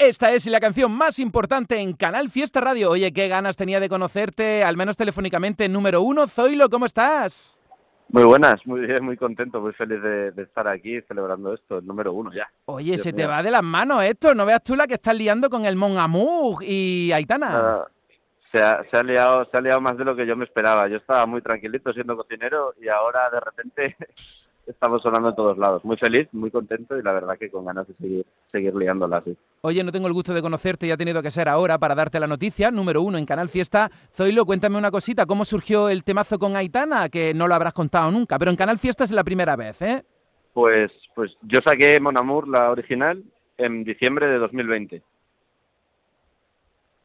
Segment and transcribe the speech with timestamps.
[0.00, 2.90] Esta es la canción más importante en Canal Fiesta Radio.
[2.90, 5.68] Oye, qué ganas tenía de conocerte, al menos telefónicamente.
[5.68, 7.60] Número uno, Zoilo, ¿cómo estás?
[8.10, 12.12] Muy buenas, muy bien, muy contento, muy feliz de, estar aquí celebrando esto, el número
[12.12, 12.48] uno ya.
[12.66, 15.50] Oye, se te va de las manos esto, no veas tú la que estás liando
[15.50, 17.48] con el Mon Amour y Aitana.
[17.50, 17.88] Ah,
[18.52, 20.86] se, ha, se, ha liado, se ha liado más de lo que yo me esperaba.
[20.86, 23.96] Yo estaba muy tranquilito siendo cocinero y ahora de repente
[24.68, 25.84] estamos sonando en todos lados.
[25.84, 29.36] Muy feliz, muy contento y la verdad que con ganas de seguir, seguir liándola así.
[29.62, 32.20] Oye, no tengo el gusto de conocerte y ha tenido que ser ahora para darte
[32.20, 32.70] la noticia.
[32.70, 33.90] Número uno en Canal Fiesta.
[34.12, 35.26] Zoilo, cuéntame una cosita.
[35.26, 37.08] ¿Cómo surgió el temazo con Aitana?
[37.08, 40.04] Que no lo habrás contado nunca, pero en Canal Fiesta es la primera vez, ¿eh?
[40.52, 43.22] Pues, pues yo saqué Mon Amour, la original,
[43.56, 45.02] en diciembre de 2020.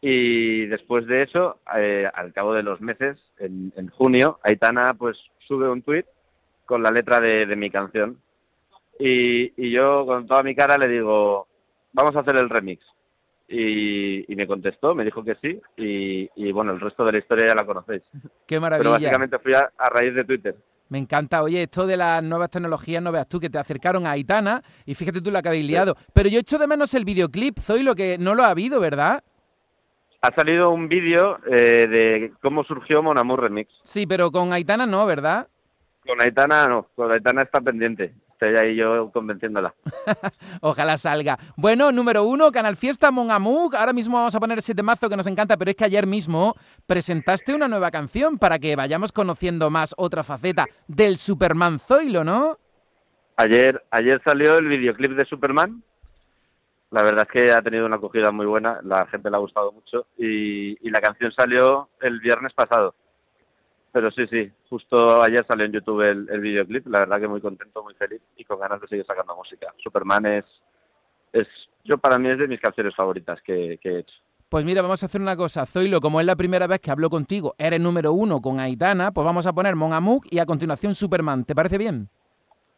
[0.00, 5.16] Y después de eso, eh, al cabo de los meses, en, en junio, Aitana pues
[5.46, 6.06] sube un tuit
[6.66, 8.18] con la letra de, mi canción.
[8.98, 11.46] Y, yo con toda mi cara le digo,
[11.92, 12.84] vamos a hacer el remix.
[13.48, 17.54] Y, me contestó, me dijo que sí, y, bueno, el resto de la historia ya
[17.54, 18.02] la conocéis.
[18.46, 18.82] Qué maravilla.
[18.82, 20.56] Pero básicamente fui a, raíz de Twitter.
[20.88, 21.42] Me encanta.
[21.42, 24.94] Oye, esto de las nuevas tecnologías, no veas tú, que te acercaron a Aitana y
[24.94, 25.96] fíjate tú la que habéis liado.
[26.12, 29.24] Pero yo echo de menos el videoclip, lo que no lo ha habido, ¿verdad?
[30.20, 33.72] Ha salido un vídeo eh, de cómo surgió Mon Amour Remix.
[33.82, 35.48] Sí, pero con Aitana no, ¿verdad?
[36.06, 38.14] Con Aitana no, con Aitana está pendiente.
[38.32, 39.72] Estoy ahí yo convenciéndola.
[40.60, 41.38] Ojalá salga.
[41.56, 45.28] Bueno, número uno, Canal Fiesta Mon Ahora mismo vamos a poner ese temazo que nos
[45.28, 46.56] encanta, pero es que ayer mismo
[46.88, 52.58] presentaste una nueva canción para que vayamos conociendo más otra faceta del Superman Zoilo, ¿no?
[53.36, 55.84] Ayer, ayer salió el videoclip de Superman.
[56.90, 59.70] La verdad es que ha tenido una acogida muy buena, la gente le ha gustado
[59.70, 62.94] mucho y la canción salió el viernes pasado.
[63.92, 67.82] Pero sí, sí, justo ayer salió en YouTube el, videoclip, la verdad que muy contento,
[67.82, 69.72] muy feliz y con ganas de seguir sacando música.
[69.82, 70.44] Superman es,
[71.32, 71.46] es
[71.84, 74.14] yo para mí es de mis canciones favoritas que, he hecho.
[74.48, 75.66] Pues mira, vamos a hacer una cosa.
[75.66, 79.26] Zoilo, como es la primera vez que hablo contigo, eres número uno con Aitana, pues
[79.26, 81.44] vamos a poner Mon Amouk y a continuación Superman.
[81.44, 82.08] ¿Te parece bien?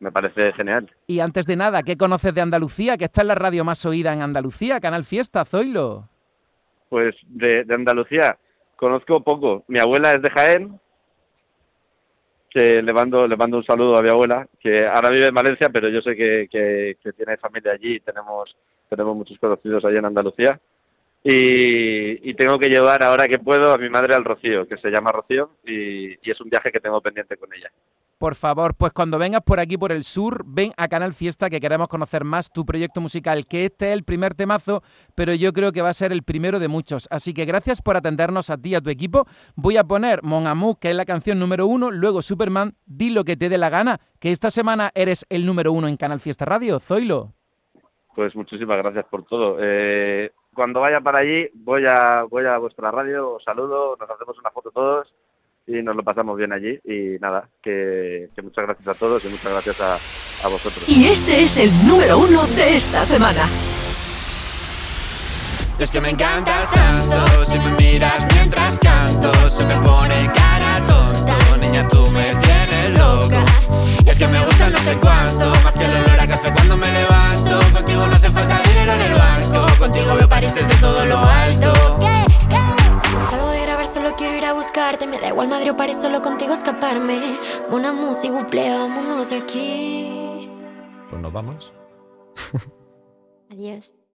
[0.00, 0.90] Me parece genial.
[1.06, 2.96] Y antes de nada, ¿qué conoces de Andalucía?
[2.96, 6.08] Que está en la radio más oída en Andalucía, Canal Fiesta, Zoilo.
[6.88, 8.36] Pues de, de Andalucía
[8.76, 9.64] conozco poco.
[9.68, 10.80] Mi abuela es de Jaén,
[12.54, 15.70] que le mando, le mando un saludo a mi abuela, que ahora vive en Valencia,
[15.70, 18.56] pero yo sé que, que, tiene familia allí y tenemos,
[18.88, 20.60] tenemos muchos conocidos allí en Andalucía.
[21.24, 25.10] Y, tengo que llevar ahora que puedo a mi madre al Rocío, que se llama
[25.10, 27.70] Rocío, y es un viaje que tengo pendiente con ella.
[28.18, 31.60] Por favor, pues cuando vengas por aquí, por el sur, ven a Canal Fiesta, que
[31.60, 34.82] queremos conocer más tu proyecto musical, que este es el primer temazo,
[35.14, 37.08] pero yo creo que va a ser el primero de muchos.
[37.10, 39.26] Así que gracias por atendernos a ti y a tu equipo.
[39.56, 43.24] Voy a poner Mon Amour, que es la canción número uno, luego Superman, di lo
[43.24, 46.44] que te dé la gana, que esta semana eres el número uno en Canal Fiesta
[46.44, 46.78] Radio.
[46.78, 47.32] Zoilo.
[48.14, 49.56] Pues muchísimas gracias por todo.
[49.60, 54.38] Eh, cuando vaya para allí, voy a, voy a vuestra radio, os saludo, nos hacemos
[54.38, 55.12] una foto todos
[55.66, 56.78] y nos lo pasamos bien allí.
[56.84, 60.84] Y nada, que, muchas gracias a todos y muchas gracias a, a vosotros.
[60.88, 63.42] Y este es el número uno de esta semana.
[65.78, 67.73] Es que me encantas tanto, si me
[84.54, 85.06] buscarte.
[85.06, 87.20] Me da igual Madrid o París, solo contigo escaparme.
[87.70, 90.48] Una música, vámonos de aquí.
[91.10, 91.72] Pues nos vamos.
[93.50, 93.92] Adiós.